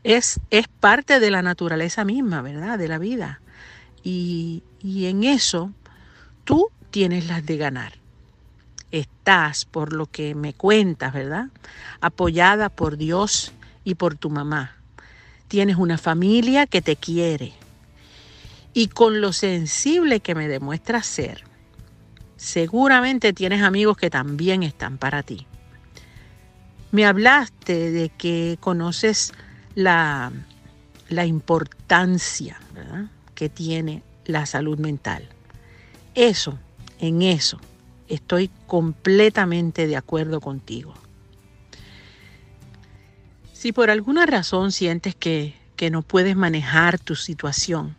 Es, 0.03 0.39
es 0.49 0.67
parte 0.67 1.19
de 1.19 1.31
la 1.31 1.41
naturaleza 1.41 2.05
misma, 2.05 2.41
¿verdad? 2.41 2.77
De 2.77 2.87
la 2.87 2.97
vida. 2.97 3.41
Y, 4.03 4.63
y 4.81 5.07
en 5.07 5.23
eso 5.23 5.71
tú 6.45 6.69
tienes 6.91 7.27
las 7.27 7.45
de 7.45 7.57
ganar. 7.57 7.93
estás, 8.91 9.65
por 9.65 9.93
lo 9.93 10.05
que 10.05 10.35
me 10.35 10.53
cuentas, 10.53 11.13
¿verdad? 11.13 11.47
Apoyada 12.01 12.69
por 12.69 12.97
Dios 12.97 13.53
y 13.83 13.95
por 13.95 14.15
tu 14.15 14.29
mamá. 14.29 14.75
Tienes 15.47 15.77
una 15.77 15.97
familia 15.97 16.65
que 16.65 16.81
te 16.81 16.95
quiere. 16.95 17.53
Y 18.77 18.89
con 18.89 19.21
lo 19.21 19.33
sensible 19.33 20.19
que 20.19 20.35
me 20.35 20.47
demuestras 20.47 21.07
ser, 21.07 21.45
seguramente 22.35 23.33
tienes 23.33 23.63
amigos 23.63 23.97
que 23.97 24.11
también 24.11 24.61
están 24.61 24.99
para 24.99 25.23
ti. 25.23 25.47
Me 26.91 27.03
hablaste 27.03 27.89
de 27.89 28.09
que 28.09 28.59
conoces 28.59 29.33
la, 29.73 30.31
la 31.09 31.25
importancia 31.25 32.59
que 33.33 33.49
tiene 33.49 34.03
la 34.25 34.45
salud 34.45 34.77
mental. 34.77 35.27
Eso, 36.13 36.59
en 36.99 37.23
eso, 37.23 37.59
estoy 38.07 38.51
completamente 38.67 39.87
de 39.87 39.97
acuerdo 39.97 40.39
contigo. 40.39 40.93
Si 43.53 43.71
por 43.71 43.89
alguna 43.89 44.27
razón 44.27 44.71
sientes 44.71 45.15
que, 45.15 45.55
no 45.89 46.03
puedes 46.03 46.35
manejar 46.35 46.99
tu 46.99 47.15
situación, 47.15 47.95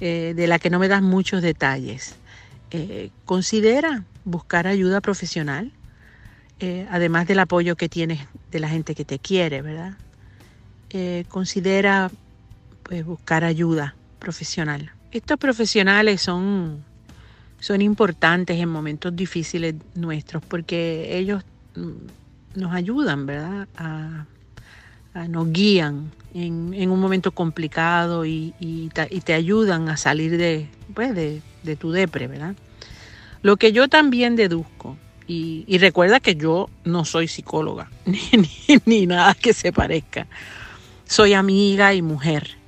eh, 0.00 0.32
de 0.34 0.46
la 0.46 0.58
que 0.58 0.70
no 0.70 0.78
me 0.78 0.88
das 0.88 1.02
muchos 1.02 1.42
detalles, 1.42 2.14
eh, 2.70 3.10
considera 3.26 4.04
buscar 4.24 4.66
ayuda 4.66 5.00
profesional, 5.00 5.72
eh, 6.58 6.86
además 6.90 7.26
del 7.26 7.38
apoyo 7.38 7.76
que 7.76 7.88
tienes 7.88 8.20
de 8.50 8.60
la 8.60 8.68
gente 8.68 8.94
que 8.94 9.04
te 9.04 9.18
quiere, 9.18 9.62
¿verdad? 9.62 9.94
considera 11.28 12.10
pues, 12.82 13.04
buscar 13.04 13.44
ayuda 13.44 13.94
profesional. 14.18 14.90
Estos 15.12 15.38
profesionales 15.38 16.20
son, 16.20 16.84
son 17.60 17.80
importantes 17.80 18.58
en 18.58 18.68
momentos 18.68 19.14
difíciles 19.14 19.76
nuestros 19.94 20.42
porque 20.44 21.16
ellos 21.16 21.44
mm, 21.76 22.58
nos 22.58 22.74
ayudan, 22.74 23.26
¿verdad? 23.26 23.68
Nos 25.28 25.52
guían 25.52 26.12
en, 26.34 26.90
un 26.90 27.00
momento 27.00 27.32
complicado 27.32 28.24
y, 28.24 28.90
te, 29.24 29.34
ayudan 29.34 29.88
a 29.88 29.96
salir 29.96 30.36
de, 30.36 30.68
pues, 30.94 31.14
de, 31.14 31.76
tu 31.76 31.92
depre, 31.92 32.26
¿verdad? 32.26 32.54
Lo 33.42 33.56
que 33.56 33.72
yo 33.72 33.88
también 33.88 34.36
deduzco, 34.36 34.96
y, 35.26 35.78
recuerda 35.78 36.20
que 36.20 36.34
yo 36.34 36.68
no 36.84 37.04
soy 37.04 37.28
psicóloga, 37.28 37.90
ni 38.86 39.06
nada 39.06 39.34
que 39.34 39.52
se 39.52 39.72
parezca, 39.72 40.26
soy 41.04 41.34
amiga 41.34 41.94
y 41.94 42.02
mujer 42.02 42.60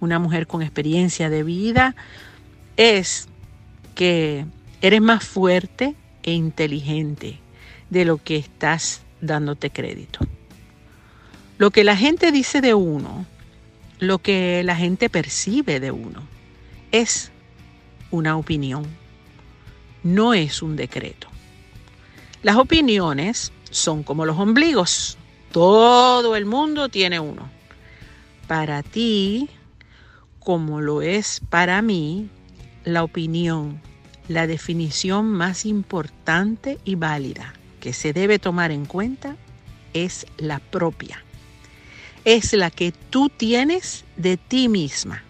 una 0.00 0.18
mujer 0.18 0.46
con 0.46 0.62
experiencia 0.62 1.30
de 1.30 1.42
vida, 1.42 1.94
es 2.76 3.28
que 3.94 4.46
eres 4.80 5.00
más 5.00 5.24
fuerte 5.24 5.94
e 6.22 6.32
inteligente 6.32 7.38
de 7.90 8.04
lo 8.04 8.18
que 8.18 8.36
estás 8.36 9.02
dándote 9.20 9.70
crédito. 9.70 10.20
Lo 11.58 11.70
que 11.70 11.84
la 11.84 11.96
gente 11.96 12.32
dice 12.32 12.60
de 12.60 12.74
uno, 12.74 13.24
lo 13.98 14.18
que 14.18 14.62
la 14.62 14.76
gente 14.76 15.08
percibe 15.08 15.80
de 15.80 15.90
uno, 15.90 16.22
es 16.92 17.32
una 18.10 18.36
opinión, 18.36 18.84
no 20.02 20.34
es 20.34 20.60
un 20.62 20.76
decreto. 20.76 21.28
Las 22.42 22.56
opiniones 22.56 23.52
son 23.70 24.02
como 24.02 24.26
los 24.26 24.38
ombligos, 24.38 25.16
todo 25.50 26.36
el 26.36 26.44
mundo 26.44 26.90
tiene 26.90 27.20
uno. 27.20 27.48
Para 28.46 28.82
ti, 28.82 29.48
como 30.38 30.80
lo 30.80 31.02
es 31.02 31.40
para 31.48 31.80
mí 31.82 32.28
la 32.84 33.02
opinión, 33.02 33.80
la 34.28 34.46
definición 34.46 35.26
más 35.26 35.64
importante 35.64 36.78
y 36.84 36.94
válida 36.96 37.54
que 37.80 37.92
se 37.92 38.12
debe 38.12 38.38
tomar 38.38 38.70
en 38.70 38.84
cuenta 38.84 39.36
es 39.92 40.26
la 40.36 40.58
propia. 40.58 41.25
Es 42.26 42.52
la 42.52 42.70
que 42.70 42.92
tú 42.92 43.30
tienes 43.30 44.04
de 44.18 44.36
ti 44.36 44.68
misma. 44.68 45.22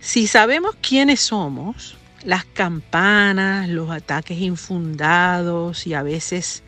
Si 0.00 0.26
sabemos 0.26 0.76
quiénes 0.80 1.20
somos, 1.20 1.98
las 2.24 2.46
campanas, 2.46 3.68
los 3.68 3.90
ataques 3.90 4.38
infundados 4.38 5.86
y 5.86 5.92
a 5.92 6.02
veces 6.02 6.62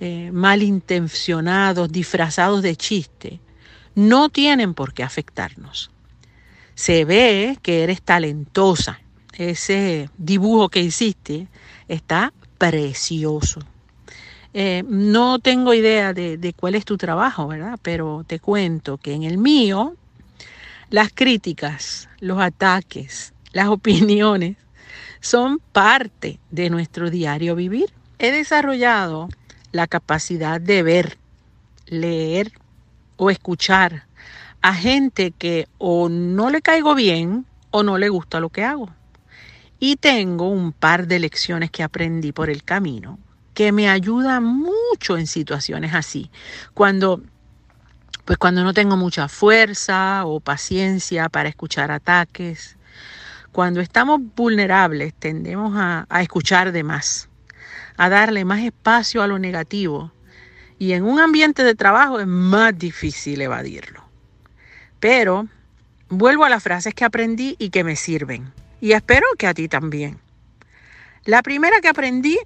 eh, 0.00 0.30
malintencionados, 0.32 1.92
disfrazados 1.92 2.62
de 2.62 2.76
chiste, 2.76 3.40
no 3.94 4.30
tienen 4.30 4.72
por 4.72 4.94
qué 4.94 5.02
afectarnos 5.02 5.92
se 6.74 7.04
ve 7.04 7.58
que 7.62 7.82
eres 7.82 8.02
talentosa. 8.02 9.00
Ese 9.34 10.10
dibujo 10.18 10.68
que 10.68 10.80
hiciste 10.80 11.48
está 11.88 12.32
precioso. 12.58 13.60
Eh, 14.54 14.84
no 14.86 15.38
tengo 15.38 15.72
idea 15.72 16.12
de, 16.12 16.36
de, 16.36 16.52
cuál 16.52 16.74
es 16.74 16.84
tu 16.84 16.98
trabajo, 16.98 17.48
¿verdad? 17.48 17.78
Pero 17.80 18.24
te 18.26 18.38
cuento 18.38 18.98
que 18.98 19.14
en 19.14 19.22
el 19.22 19.38
mío, 19.38 19.94
las 20.90 21.10
críticas, 21.12 22.08
los 22.20 22.40
ataques, 22.40 23.32
las 23.52 23.68
opiniones 23.68 24.56
son 25.20 25.60
parte 25.72 26.38
de 26.50 26.68
nuestro 26.68 27.08
diario 27.08 27.54
vivir. 27.54 27.92
He 28.18 28.30
desarrollado 28.30 29.28
la 29.72 29.86
capacidad 29.86 30.60
de 30.60 30.82
ver, 30.82 31.18
leer 31.86 32.52
o 33.16 33.30
escuchar 33.30 34.04
a 34.60 34.74
gente 34.74 35.32
que 35.32 35.66
o 35.78 36.08
no 36.08 36.50
le 36.50 36.60
caigo 36.60 36.94
bien 36.94 37.46
o 37.70 37.82
no 37.82 37.98
le 37.98 38.08
gusta 38.10 38.38
lo 38.38 38.50
que 38.50 38.64
hago. 38.64 38.90
Y 39.80 39.96
tengo 39.96 40.48
un 40.48 40.72
par 40.72 41.08
de 41.08 41.18
lecciones 41.18 41.70
que 41.70 41.82
aprendí 41.82 42.32
por 42.32 42.50
el 42.50 42.62
camino 42.62 43.18
que 43.54 43.72
me 43.72 43.88
ayudan 43.88 44.44
mucho 44.44 45.16
en 45.16 45.26
situaciones 45.26 45.94
así. 45.94 46.30
Cuando 46.74 47.22
pues 48.24 48.38
cuando 48.38 48.62
no 48.62 48.72
tengo 48.72 48.96
mucha 48.96 49.28
fuerza 49.28 50.24
o 50.26 50.38
paciencia 50.38 51.28
para 51.28 51.48
escuchar 51.48 51.90
ataques, 51.90 52.76
cuando 53.50 53.80
estamos 53.80 54.20
vulnerables 54.36 55.12
tendemos 55.14 55.74
a, 55.76 56.06
a 56.08 56.22
escuchar 56.22 56.70
de 56.72 56.84
más, 56.84 57.28
a 57.96 58.08
darle 58.08 58.44
más 58.44 58.60
espacio 58.60 59.22
a 59.22 59.26
lo 59.26 59.38
negativo 59.38 60.12
y 60.78 60.92
en 60.92 61.04
un 61.04 61.20
ambiente 61.20 61.64
de 61.64 61.74
trabajo 61.74 62.20
es 62.20 62.26
más 62.26 62.76
difícil 62.78 63.40
evadirlo. 63.40 64.04
Pero 65.00 65.48
vuelvo 66.08 66.44
a 66.44 66.48
las 66.48 66.62
frases 66.62 66.94
que 66.94 67.04
aprendí 67.04 67.56
y 67.58 67.70
que 67.70 67.84
me 67.84 67.96
sirven. 67.96 68.52
Y 68.80 68.92
espero 68.92 69.26
que 69.38 69.46
a 69.46 69.54
ti 69.54 69.68
también. 69.68 70.18
La 71.24 71.42
primera 71.42 71.80
que 71.80 71.88
aprendí, 71.88 72.38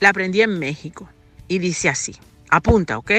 la 0.00 0.08
aprendí 0.08 0.42
en 0.42 0.58
México. 0.58 1.08
Y 1.46 1.58
dice 1.58 1.88
así, 1.88 2.16
apunta, 2.48 2.98
¿ok? 2.98 3.10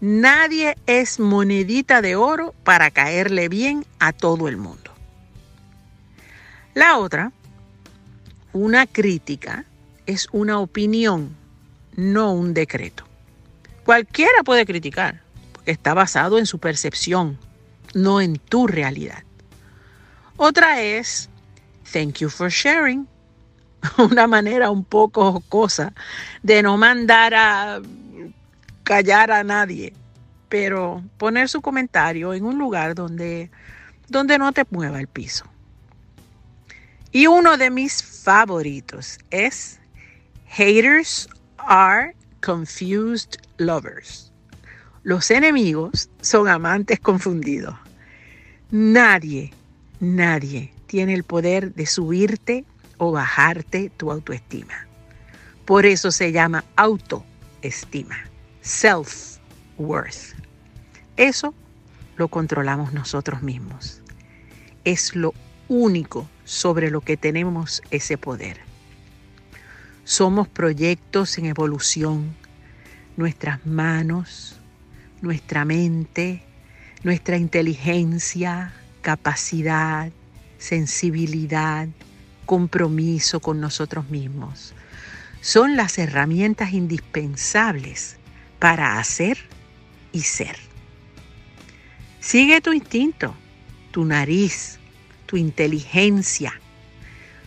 Nadie 0.00 0.76
es 0.86 1.20
monedita 1.20 2.02
de 2.02 2.16
oro 2.16 2.54
para 2.64 2.90
caerle 2.90 3.48
bien 3.48 3.86
a 3.98 4.12
todo 4.12 4.48
el 4.48 4.56
mundo. 4.56 4.90
La 6.74 6.98
otra, 6.98 7.32
una 8.52 8.86
crítica 8.86 9.64
es 10.06 10.26
una 10.32 10.58
opinión, 10.58 11.36
no 11.94 12.32
un 12.32 12.54
decreto. 12.54 13.04
Cualquiera 13.84 14.42
puede 14.44 14.66
criticar, 14.66 15.22
porque 15.52 15.70
está 15.70 15.94
basado 15.94 16.38
en 16.38 16.46
su 16.46 16.58
percepción, 16.58 17.38
no 17.94 18.20
en 18.20 18.38
tu 18.38 18.66
realidad. 18.66 19.22
Otra 20.36 20.82
es, 20.82 21.28
thank 21.92 22.18
you 22.18 22.28
for 22.28 22.50
sharing, 22.50 23.06
una 23.98 24.26
manera 24.26 24.70
un 24.70 24.84
poco 24.84 25.32
jocosa 25.32 25.92
de 26.42 26.62
no 26.62 26.76
mandar 26.76 27.34
a 27.34 27.80
callar 28.82 29.30
a 29.30 29.44
nadie, 29.44 29.92
pero 30.48 31.02
poner 31.18 31.48
su 31.48 31.60
comentario 31.60 32.34
en 32.34 32.44
un 32.44 32.58
lugar 32.58 32.94
donde, 32.94 33.50
donde 34.08 34.38
no 34.38 34.52
te 34.52 34.64
mueva 34.70 35.00
el 35.00 35.08
piso. 35.08 35.44
Y 37.10 37.26
uno 37.26 37.56
de 37.58 37.70
mis 37.70 38.02
favoritos 38.02 39.18
es 39.30 39.78
Haters 40.46 41.28
are 41.58 42.14
confused 42.40 43.36
lovers. 43.58 44.32
Los 45.02 45.30
enemigos 45.30 46.08
son 46.20 46.48
amantes 46.48 47.00
confundidos. 47.00 47.74
Nadie, 48.70 49.52
nadie 50.00 50.72
tiene 50.86 51.14
el 51.14 51.24
poder 51.24 51.74
de 51.74 51.86
subirte 51.86 52.64
o 53.04 53.10
bajarte 53.10 53.90
tu 53.96 54.12
autoestima. 54.12 54.86
Por 55.64 55.86
eso 55.86 56.12
se 56.12 56.30
llama 56.30 56.64
autoestima, 56.76 58.16
self-worth. 58.62 60.36
Eso 61.16 61.52
lo 62.16 62.28
controlamos 62.28 62.92
nosotros 62.92 63.42
mismos. 63.42 64.02
Es 64.84 65.16
lo 65.16 65.34
único 65.66 66.28
sobre 66.44 66.92
lo 66.92 67.00
que 67.00 67.16
tenemos 67.16 67.82
ese 67.90 68.18
poder. 68.18 68.60
Somos 70.04 70.46
proyectos 70.46 71.38
en 71.38 71.46
evolución. 71.46 72.36
Nuestras 73.16 73.66
manos, 73.66 74.60
nuestra 75.22 75.64
mente, 75.64 76.44
nuestra 77.02 77.36
inteligencia, 77.36 78.72
capacidad, 79.00 80.12
sensibilidad, 80.58 81.88
compromiso 82.46 83.40
con 83.40 83.60
nosotros 83.60 84.08
mismos. 84.10 84.74
son 85.40 85.76
las 85.76 85.98
herramientas 85.98 86.72
indispensables 86.72 88.16
para 88.60 89.00
hacer 89.00 89.38
y 90.12 90.20
ser. 90.20 90.56
Sigue 92.20 92.60
tu 92.60 92.72
instinto, 92.72 93.34
tu 93.90 94.04
nariz, 94.04 94.78
tu 95.26 95.36
inteligencia. 95.36 96.60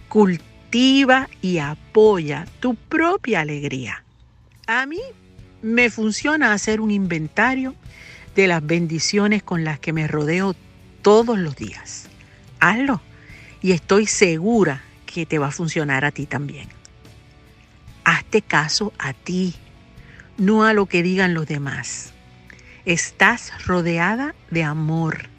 Cultiva 0.10 1.30
y 1.42 1.60
apoya 1.60 2.46
tu 2.60 2.76
propia 2.76 3.40
alegría. 3.40 4.04
A 4.68 4.86
mí 4.86 5.00
me 5.62 5.90
funciona 5.90 6.52
hacer 6.52 6.82
un 6.82 6.92
inventario 6.92 7.76
de 8.36 8.48
las 8.48 8.66
bendiciones 8.66 9.42
con 9.42 9.64
las 9.64 9.80
que 9.80 9.94
me 9.94 10.08
rodeo 10.08 10.56
todos 11.02 11.38
los 11.38 11.56
días. 11.56 12.10
Hazlo 12.60 13.02
y 13.62 13.72
estoy 13.72 14.06
segura 14.06 14.84
que 15.16 15.26
te 15.26 15.40
va 15.40 15.48
a 15.48 15.52
funcionar 15.52 16.04
a 16.04 16.12
ti 16.12 16.26
también. 16.26 16.68
Hazte 18.04 18.42
caso 18.42 18.92
a 19.00 19.14
ti, 19.14 19.56
no 20.38 20.66
a 20.66 20.74
lo 20.74 20.88
que 20.88 21.04
digan 21.04 21.34
los 21.34 21.48
demás. 21.48 22.14
Estás 22.84 23.66
rodeada 23.66 24.36
de 24.52 24.66
amor, 24.66 25.30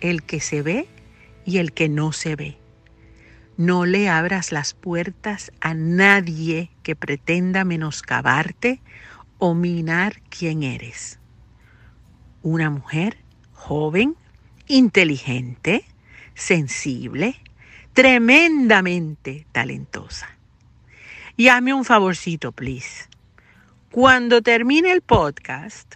el 0.00 0.24
que 0.24 0.40
se 0.40 0.62
ve 0.62 0.88
y 1.46 1.58
el 1.58 1.72
que 1.72 1.88
no 1.88 2.10
se 2.10 2.34
ve. 2.34 2.58
No 3.56 3.86
le 3.86 4.08
abras 4.08 4.50
las 4.50 4.74
puertas 4.74 5.52
a 5.60 5.74
nadie 5.74 6.72
que 6.82 6.96
pretenda 6.96 7.64
menoscabarte 7.64 8.80
o 9.38 9.54
minar 9.54 10.22
quién 10.28 10.64
eres. 10.64 11.20
Una 12.42 12.68
mujer 12.68 13.18
joven, 13.52 14.16
inteligente, 14.66 15.84
sensible, 16.34 17.36
tremendamente 17.92 19.46
talentosa. 19.52 20.28
Y 21.36 21.48
hazme 21.48 21.74
un 21.74 21.84
favorcito, 21.84 22.52
please. 22.52 23.08
Cuando 23.90 24.42
termine 24.42 24.92
el 24.92 25.00
podcast, 25.00 25.94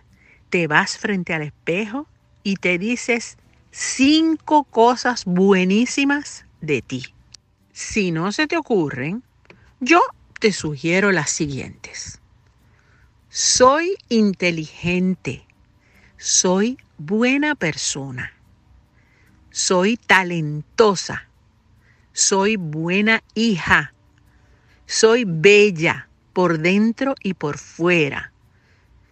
te 0.50 0.66
vas 0.66 0.98
frente 0.98 1.34
al 1.34 1.42
espejo 1.42 2.06
y 2.42 2.56
te 2.56 2.78
dices 2.78 3.36
cinco 3.70 4.64
cosas 4.64 5.24
buenísimas 5.24 6.46
de 6.60 6.82
ti. 6.82 7.14
Si 7.72 8.10
no 8.10 8.32
se 8.32 8.46
te 8.46 8.56
ocurren, 8.56 9.22
yo 9.80 10.00
te 10.40 10.52
sugiero 10.52 11.12
las 11.12 11.30
siguientes. 11.30 12.20
Soy 13.28 13.96
inteligente. 14.08 15.44
Soy 16.16 16.78
buena 16.98 17.54
persona. 17.54 18.32
Soy 19.50 19.96
talentosa. 19.96 21.28
Soy 22.16 22.54
buena 22.54 23.24
hija. 23.34 23.92
Soy 24.86 25.24
bella 25.26 26.08
por 26.32 26.60
dentro 26.60 27.16
y 27.20 27.34
por 27.34 27.58
fuera. 27.58 28.32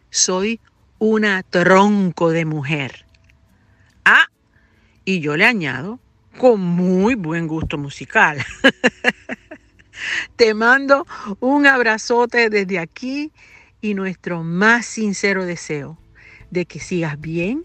Soy 0.09 0.61
una 1.01 1.43
tronco 1.43 2.31
de 2.31 2.45
mujer. 2.45 3.05
Ah, 4.05 4.29
y 5.05 5.19
yo 5.19 5.37
le 5.37 5.47
añado, 5.47 5.99
con 6.39 6.61
muy 6.61 7.17
buen 7.17 7.49
gusto 7.49 7.77
musical. 7.77 8.39
Te 10.37 10.55
mando 10.55 11.05
un 11.41 11.67
abrazote 11.67 12.51
desde 12.51 12.79
aquí 12.79 13.33
y 13.81 13.95
nuestro 13.95 14.45
más 14.45 14.87
sincero 14.87 15.45
deseo 15.45 15.99
de 16.53 16.67
que 16.67 16.79
sigas 16.79 17.21
bien 17.21 17.63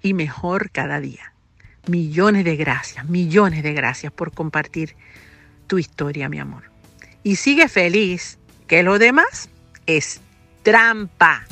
y 0.00 0.14
mejor 0.14 0.70
cada 0.70 1.00
día. 1.00 1.29
Millones 1.90 2.44
de 2.44 2.56
gracias, 2.56 3.08
millones 3.08 3.62
de 3.62 3.72
gracias 3.72 4.12
por 4.12 4.32
compartir 4.32 4.96
tu 5.66 5.78
historia, 5.78 6.28
mi 6.28 6.38
amor 6.38 6.70
y 7.22 7.36
sigue 7.36 7.68
feliz, 7.68 8.38
que 8.66 8.82
lo 8.82 8.98
demás 8.98 9.48
es 9.86 10.20
trampa. 10.62 11.44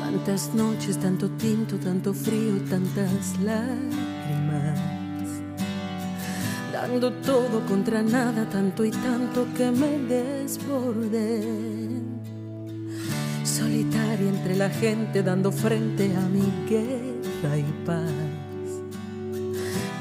Tantas 0.00 0.54
noches, 0.54 0.98
tanto 1.00 1.28
tinto, 1.30 1.76
tanto 1.78 2.14
frío, 2.14 2.56
tantas 2.68 3.38
lágrimas. 3.40 4.99
Dando 6.80 7.12
todo 7.12 7.60
contra 7.68 8.02
nada, 8.02 8.48
tanto 8.48 8.86
y 8.86 8.90
tanto 8.90 9.46
que 9.54 9.70
me 9.70 9.98
desbordé. 9.98 11.42
Solitaria 13.44 14.30
entre 14.30 14.56
la 14.56 14.70
gente 14.70 15.22
dando 15.22 15.52
frente 15.52 16.10
a 16.16 16.20
mi 16.20 16.50
guerra 16.66 17.58
y 17.58 17.64
paz. 17.84 18.10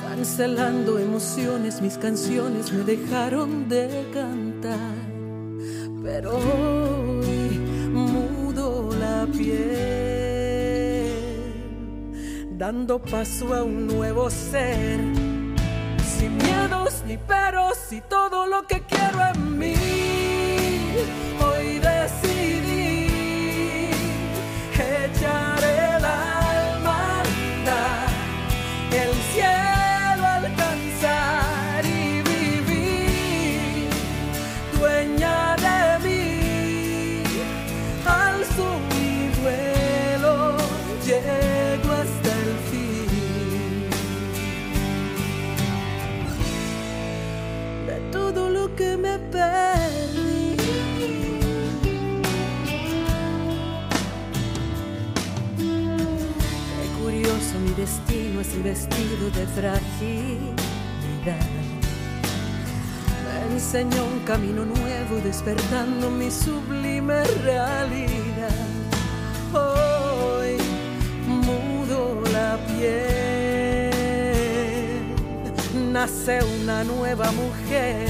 Cancelando 0.08 0.98
emociones, 1.00 1.82
mis 1.82 1.98
canciones 1.98 2.72
me 2.72 2.86
dejaron 2.86 3.68
de 3.68 4.06
cantar, 4.14 4.96
pero 6.02 6.38
hoy 6.38 7.60
mudo 7.92 8.90
la 8.98 9.28
piel, 9.28 11.12
dando 12.58 13.02
paso 13.02 13.54
a 13.54 13.64
un 13.64 13.86
nuevo 13.86 14.30
ser, 14.30 15.02
sin 16.20 16.38
miedos 16.38 17.02
ni 17.08 17.18
peros 17.18 17.78
y 17.92 18.02
todo 18.02 18.46
lo 18.46 18.68
que 18.68 18.82
quiero 18.82 19.20
en 19.34 19.58
mí. 19.58 19.99
Enseñó 63.72 64.04
un 64.04 64.20
camino 64.22 64.66
nuevo, 64.66 65.18
despertando 65.24 66.10
mi 66.10 66.32
sublime 66.32 67.24
realidad. 67.44 68.66
Hoy 69.54 70.58
mudo 71.28 72.24
la 72.34 72.58
piel, 72.66 73.92
nace 75.92 76.40
una 76.62 76.84
nueva 76.84 77.32
mujer, 77.32 78.10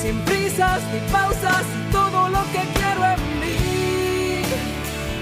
sin 0.00 0.20
prisas 0.20 0.80
ni 0.92 1.00
pausas, 1.10 1.64
todo 1.90 2.28
lo 2.28 2.42
que 2.52 2.62
quiero 2.76 3.04
en 3.14 3.20
mí. 3.40 4.44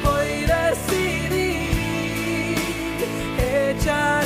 Hoy 0.04 0.44
decidí 0.44 1.56
echar 3.38 4.19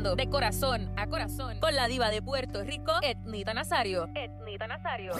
de 0.00 0.30
corazón 0.30 0.90
a 0.96 1.06
corazón 1.06 1.60
con 1.60 1.74
la 1.76 1.86
diva 1.86 2.08
de 2.08 2.22
Puerto 2.22 2.64
Rico, 2.64 2.90
Etnita 3.02 3.52
Nazario. 3.52 4.08
Etnita 4.14 4.66
Nazario. 4.66 5.12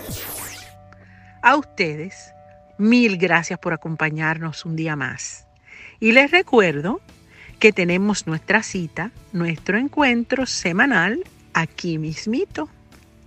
A 1.42 1.56
ustedes, 1.56 2.32
mil 2.78 3.18
gracias 3.18 3.58
por 3.58 3.74
acompañarnos 3.74 4.64
un 4.64 4.76
día 4.76 4.96
más. 4.96 5.46
Y 6.00 6.12
les 6.12 6.30
recuerdo 6.30 7.02
que 7.58 7.74
tenemos 7.74 8.26
nuestra 8.26 8.62
cita, 8.62 9.10
nuestro 9.34 9.76
encuentro 9.76 10.46
semanal 10.46 11.24
aquí 11.52 11.98
mismito, 11.98 12.70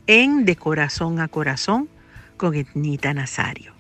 en 0.08 0.46
De 0.46 0.56
Corazón 0.56 1.20
a 1.20 1.28
Corazón 1.28 1.88
con 2.36 2.56
Etnita 2.56 3.14
Nazario. 3.14 3.74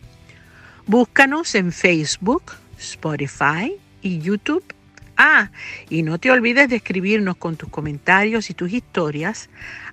Búscanos 0.86 1.56
en 1.56 1.72
Facebook, 1.72 2.54
Spotify 2.78 3.74
y 4.04 4.20
YouTube. 4.20 4.64
Ah, 5.18 5.52
y 5.90 6.04
no 6.04 6.18
te 6.18 6.32
olvides 6.32 6.70
de 6.70 6.78
escribirnos 6.78 7.38
con 7.38 7.56
tus 7.56 7.70
comentarios 7.70 8.50
y 8.50 8.54
tus 8.54 8.74
historias 8.74 9.50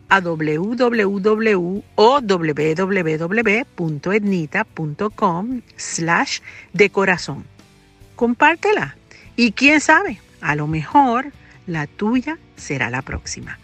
a 0.08 0.20
www 0.20 1.84
www.etnita.com 3.76 5.60
slash 5.76 6.40
de 6.72 6.90
corazón. 6.90 7.44
Compártela 8.16 8.96
y 9.36 9.52
quién 9.52 9.80
sabe, 9.80 10.20
a 10.40 10.54
lo 10.56 10.66
mejor 10.66 11.32
la 11.66 11.86
tuya 11.86 12.38
será 12.56 12.90
la 12.90 13.02
próxima. 13.02 13.58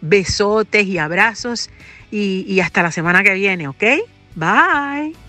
Besotes 0.00 0.86
y 0.86 0.98
abrazos 0.98 1.70
y, 2.10 2.44
y 2.46 2.60
hasta 2.60 2.82
la 2.82 2.92
semana 2.92 3.22
que 3.22 3.34
viene, 3.34 3.68
¿ok? 3.68 3.84
Bye. 4.36 5.27